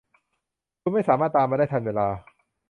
[0.81, 2.07] คุณไม่สามารถตามมาได้ทันเวลา